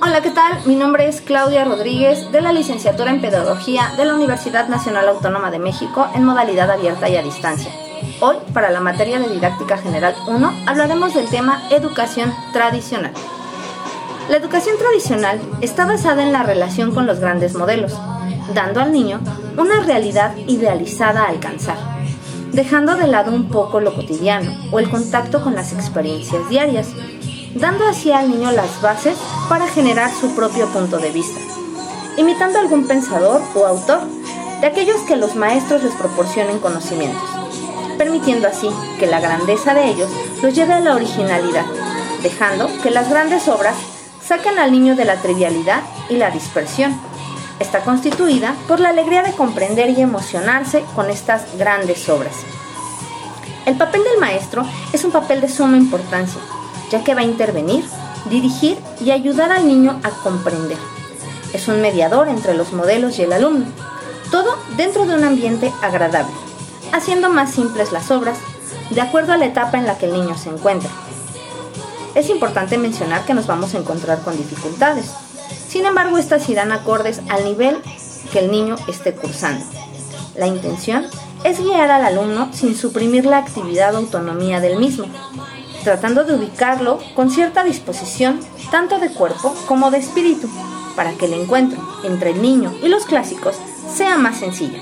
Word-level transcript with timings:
Hola, 0.00 0.20
¿qué 0.20 0.30
tal? 0.30 0.58
Mi 0.66 0.74
nombre 0.74 1.06
es 1.06 1.20
Claudia 1.20 1.64
Rodríguez 1.64 2.32
de 2.32 2.40
la 2.40 2.52
licenciatura 2.52 3.10
en 3.10 3.20
Pedagogía 3.20 3.92
de 3.96 4.04
la 4.04 4.14
Universidad 4.14 4.68
Nacional 4.68 5.08
Autónoma 5.08 5.50
de 5.52 5.60
México 5.60 6.08
en 6.14 6.24
modalidad 6.24 6.70
abierta 6.70 7.08
y 7.08 7.16
a 7.16 7.22
distancia. 7.22 7.70
Hoy, 8.20 8.36
para 8.52 8.70
la 8.70 8.80
materia 8.80 9.20
de 9.20 9.28
Didáctica 9.28 9.78
General 9.78 10.14
1, 10.26 10.64
hablaremos 10.66 11.14
del 11.14 11.28
tema 11.28 11.62
educación 11.70 12.34
tradicional. 12.52 13.12
La 14.28 14.38
educación 14.38 14.76
tradicional 14.76 15.40
está 15.60 15.84
basada 15.84 16.24
en 16.24 16.32
la 16.32 16.42
relación 16.42 16.92
con 16.92 17.06
los 17.06 17.20
grandes 17.20 17.54
modelos, 17.54 17.96
dando 18.54 18.80
al 18.80 18.92
niño 18.92 19.20
una 19.56 19.80
realidad 19.80 20.36
idealizada 20.48 21.22
a 21.22 21.28
alcanzar, 21.28 21.76
dejando 22.50 22.96
de 22.96 23.06
lado 23.06 23.32
un 23.32 23.48
poco 23.48 23.80
lo 23.80 23.94
cotidiano 23.94 24.52
o 24.72 24.80
el 24.80 24.90
contacto 24.90 25.42
con 25.42 25.54
las 25.54 25.72
experiencias 25.72 26.48
diarias 26.48 26.88
dando 27.54 27.86
así 27.86 28.12
al 28.12 28.30
niño 28.30 28.50
las 28.52 28.80
bases 28.80 29.16
para 29.48 29.66
generar 29.66 30.10
su 30.12 30.34
propio 30.34 30.68
punto 30.68 30.98
de 30.98 31.10
vista, 31.10 31.40
imitando 32.16 32.58
algún 32.58 32.86
pensador 32.86 33.42
o 33.54 33.66
autor 33.66 34.00
de 34.60 34.66
aquellos 34.66 35.00
que 35.02 35.16
los 35.16 35.34
maestros 35.34 35.82
les 35.82 35.94
proporcionen 35.94 36.60
conocimientos, 36.60 37.28
permitiendo 37.98 38.48
así 38.48 38.70
que 38.98 39.06
la 39.06 39.20
grandeza 39.20 39.74
de 39.74 39.88
ellos 39.88 40.08
los 40.42 40.54
lleve 40.54 40.74
a 40.74 40.80
la 40.80 40.94
originalidad, 40.94 41.66
dejando 42.22 42.68
que 42.82 42.90
las 42.90 43.08
grandes 43.10 43.48
obras 43.48 43.74
saquen 44.24 44.58
al 44.58 44.72
niño 44.72 44.96
de 44.96 45.04
la 45.04 45.16
trivialidad 45.16 45.82
y 46.08 46.16
la 46.16 46.30
dispersión. 46.30 46.94
Está 47.58 47.80
constituida 47.80 48.54
por 48.66 48.80
la 48.80 48.88
alegría 48.88 49.22
de 49.22 49.32
comprender 49.32 49.90
y 49.90 50.00
emocionarse 50.00 50.84
con 50.94 51.10
estas 51.10 51.56
grandes 51.58 52.08
obras. 52.08 52.34
El 53.66 53.76
papel 53.76 54.02
del 54.02 54.20
maestro 54.20 54.64
es 54.92 55.04
un 55.04 55.12
papel 55.12 55.40
de 55.40 55.48
suma 55.48 55.76
importancia, 55.76 56.40
ya 56.92 57.02
que 57.02 57.14
va 57.14 57.22
a 57.22 57.24
intervenir, 57.24 57.84
dirigir 58.28 58.78
y 59.00 59.10
ayudar 59.10 59.50
al 59.50 59.66
niño 59.66 59.98
a 60.04 60.10
comprender. 60.10 60.76
Es 61.54 61.66
un 61.66 61.80
mediador 61.80 62.28
entre 62.28 62.54
los 62.54 62.72
modelos 62.72 63.18
y 63.18 63.22
el 63.22 63.32
alumno, 63.32 63.66
todo 64.30 64.56
dentro 64.76 65.06
de 65.06 65.14
un 65.14 65.24
ambiente 65.24 65.72
agradable, 65.82 66.34
haciendo 66.92 67.30
más 67.30 67.50
simples 67.50 67.92
las 67.92 68.10
obras 68.10 68.38
de 68.90 69.00
acuerdo 69.00 69.32
a 69.32 69.38
la 69.38 69.46
etapa 69.46 69.78
en 69.78 69.86
la 69.86 69.96
que 69.96 70.04
el 70.04 70.12
niño 70.12 70.36
se 70.36 70.50
encuentra. 70.50 70.90
Es 72.14 72.28
importante 72.28 72.76
mencionar 72.76 73.24
que 73.24 73.32
nos 73.32 73.46
vamos 73.46 73.74
a 73.74 73.78
encontrar 73.78 74.20
con 74.20 74.36
dificultades. 74.36 75.10
Sin 75.68 75.86
embargo, 75.86 76.18
estas 76.18 76.46
irán 76.50 76.72
acordes 76.72 77.22
al 77.30 77.44
nivel 77.44 77.78
que 78.30 78.40
el 78.40 78.50
niño 78.50 78.76
esté 78.86 79.14
cursando. 79.14 79.64
La 80.36 80.46
intención 80.46 81.06
es 81.42 81.58
guiar 81.58 81.90
al 81.90 82.04
alumno 82.04 82.50
sin 82.52 82.76
suprimir 82.76 83.24
la 83.24 83.38
actividad 83.38 83.94
o 83.94 83.98
autonomía 83.98 84.60
del 84.60 84.78
mismo, 84.78 85.06
tratando 85.82 86.24
de 86.24 86.34
ubicarlo 86.34 86.98
con 87.14 87.30
cierta 87.30 87.64
disposición 87.64 88.40
tanto 88.70 88.98
de 88.98 89.10
cuerpo 89.10 89.54
como 89.66 89.90
de 89.90 89.98
espíritu, 89.98 90.48
para 90.96 91.12
que 91.12 91.26
el 91.26 91.34
encuentro 91.34 91.80
entre 92.04 92.30
el 92.30 92.42
niño 92.42 92.72
y 92.82 92.88
los 92.88 93.04
clásicos 93.04 93.56
sea 93.92 94.16
más 94.16 94.38
sencillo. 94.38 94.78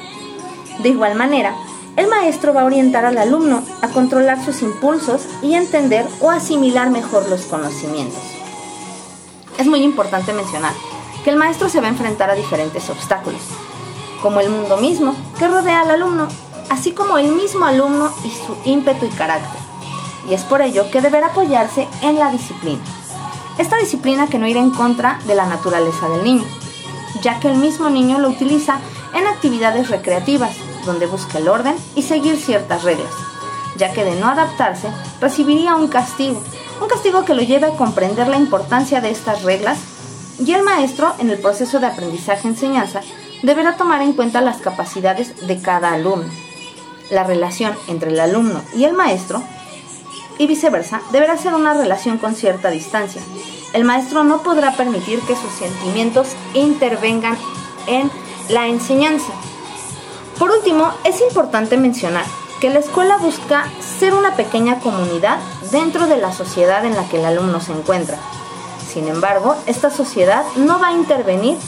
De 0.83 0.89
igual 0.89 1.15
manera, 1.15 1.55
el 1.97 2.09
maestro 2.09 2.55
va 2.55 2.63
a 2.63 2.67
orientar 2.67 3.05
al 3.05 3.19
alumno 3.19 3.63
a 3.83 3.89
controlar 3.89 4.43
sus 4.45 4.63
impulsos 4.63 5.23
y 5.43 5.55
entender 5.55 6.07
o 6.21 6.31
asimilar 6.31 6.91
mejor 6.91 7.29
los 7.29 7.43
conocimientos. 7.43 8.23
Es 9.59 9.67
muy 9.67 9.83
importante 9.83 10.33
mencionar 10.33 10.73
que 11.25 11.31
el 11.31 11.37
maestro 11.37 11.69
se 11.69 11.81
va 11.81 11.89
a 11.89 11.91
enfrentar 11.91 12.31
a 12.31 12.35
diferentes 12.35 12.89
obstáculos, 12.89 13.43
como 14.23 14.41
el 14.41 14.49
mundo 14.49 14.77
mismo 14.79 15.15
que 15.39 15.49
rodea 15.49 15.83
al 15.83 15.91
alumno, 15.91 16.29
así 16.71 16.93
como 16.93 17.19
el 17.19 17.33
mismo 17.33 17.67
alumno 17.67 18.11
y 18.25 18.31
su 18.31 18.57
ímpetu 18.65 19.07
y 19.07 19.11
carácter 19.11 19.60
y 20.31 20.35
es 20.35 20.45
por 20.45 20.63
ello 20.63 20.91
que 20.91 21.01
deberá 21.01 21.29
apoyarse 21.29 21.89
en 22.03 22.19
la 22.19 22.31
disciplina. 22.31 22.81
Esta 23.59 23.77
disciplina 23.77 24.29
que 24.29 24.39
no 24.39 24.47
irá 24.47 24.61
en 24.61 24.71
contra 24.71 25.19
de 25.27 25.35
la 25.35 25.47
naturaleza 25.47 26.09
del 26.09 26.25
niño, 26.25 26.45
ya 27.21 27.41
que 27.41 27.49
el 27.49 27.57
mismo 27.57 27.91
niño 27.91 28.19
lo 28.19 28.29
utiliza 28.29 28.79
en 29.13 29.27
actividades 29.27 29.91
recreativas, 29.91 30.57
donde 30.87 31.07
busca 31.07 31.39
el 31.39 31.49
orden 31.49 31.75
y 31.97 32.03
seguir 32.03 32.37
ciertas 32.39 32.85
reglas, 32.85 33.13
ya 33.77 33.93
que 33.93 34.05
de 34.05 34.15
no 34.15 34.29
adaptarse 34.29 34.89
recibiría 35.21 35.75
un 35.75 35.89
castigo, 35.89 36.41
un 36.81 36.89
castigo 36.89 37.25
que 37.25 37.35
lo 37.35 37.43
lleve 37.43 37.67
a 37.67 37.77
comprender 37.77 38.29
la 38.29 38.39
importancia 38.39 39.01
de 39.01 39.11
estas 39.11 39.43
reglas 39.43 39.79
y 40.39 40.53
el 40.53 40.63
maestro 40.63 41.13
en 41.19 41.29
el 41.29 41.39
proceso 41.39 41.81
de 41.81 41.89
aprendizaje-enseñanza 41.89 43.03
deberá 43.43 43.77
tomar 43.77 44.01
en 44.01 44.13
cuenta 44.13 44.41
las 44.41 44.59
capacidades 44.59 45.47
de 45.47 45.61
cada 45.61 45.93
alumno. 45.93 46.31
La 47.11 47.25
relación 47.25 47.75
entre 47.89 48.11
el 48.11 48.21
alumno 48.21 48.63
y 48.75 48.85
el 48.85 48.95
maestro 48.95 49.43
y 50.41 50.47
viceversa, 50.47 51.03
deberá 51.13 51.37
ser 51.37 51.53
una 51.53 51.75
relación 51.75 52.17
con 52.17 52.35
cierta 52.35 52.71
distancia. 52.71 53.21
El 53.75 53.85
maestro 53.85 54.25
no 54.25 54.43
podrá 54.43 54.73
permitir 54.73 55.21
que 55.21 55.37
sus 55.37 55.53
sentimientos 55.53 56.29
intervengan 56.55 57.37
en 57.87 58.11
la 58.49 58.67
enseñanza. 58.67 59.35
Por 60.39 60.51
último, 60.51 60.95
es 61.05 61.21
importante 61.21 61.77
mencionar 61.77 62.25
que 62.59 62.71
la 62.71 62.79
escuela 62.79 63.19
busca 63.19 63.67
ser 63.99 64.15
una 64.15 64.35
pequeña 64.35 64.79
comunidad 64.81 65.39
dentro 65.73 66.07
de 66.07 66.17
la 66.17 66.33
sociedad 66.33 66.87
en 66.87 66.97
la 66.97 67.07
que 67.07 67.19
el 67.19 67.27
alumno 67.27 67.61
se 67.61 67.73
encuentra. 67.73 68.17
Sin 68.91 69.09
embargo, 69.09 69.57
esta 69.67 69.91
sociedad 69.91 70.43
no 70.57 70.81
va 70.81 70.89
a 70.89 70.93
intervenir 70.93 71.59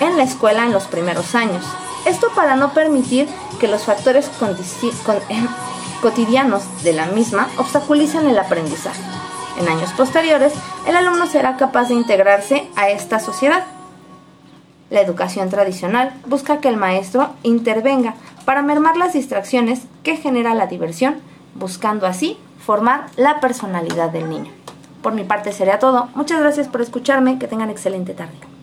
en 0.00 0.16
la 0.16 0.22
escuela 0.22 0.64
en 0.64 0.72
los 0.72 0.84
primeros 0.84 1.34
años. 1.34 1.62
Esto 2.06 2.28
para 2.34 2.56
no 2.56 2.72
permitir 2.72 3.28
que 3.60 3.68
los 3.68 3.82
factores 3.82 4.30
cotidianos 6.00 6.62
de 6.82 6.92
la 6.92 7.06
misma 7.06 7.48
obstaculizan 7.58 8.26
el 8.26 8.38
aprendizaje. 8.38 9.00
En 9.58 9.68
años 9.68 9.92
posteriores, 9.92 10.52
el 10.86 10.96
alumno 10.96 11.26
será 11.26 11.56
capaz 11.56 11.88
de 11.88 11.94
integrarse 11.94 12.68
a 12.76 12.90
esta 12.90 13.18
sociedad. 13.18 13.64
La 14.90 15.00
educación 15.00 15.50
tradicional 15.50 16.14
busca 16.26 16.60
que 16.60 16.68
el 16.68 16.76
maestro 16.76 17.30
intervenga 17.42 18.14
para 18.44 18.62
mermar 18.62 18.96
las 18.96 19.12
distracciones 19.12 19.82
que 20.02 20.16
genera 20.16 20.54
la 20.54 20.66
diversión, 20.66 21.16
buscando 21.54 22.06
así 22.06 22.38
formar 22.64 23.06
la 23.16 23.40
personalidad 23.40 24.10
del 24.10 24.30
niño. 24.30 24.52
Por 25.02 25.12
mi 25.12 25.24
parte 25.24 25.52
sería 25.52 25.78
todo. 25.78 26.08
Muchas 26.14 26.40
gracias 26.40 26.68
por 26.68 26.80
escucharme. 26.80 27.38
Que 27.38 27.46
tengan 27.46 27.70
excelente 27.70 28.14
tarde. 28.14 28.57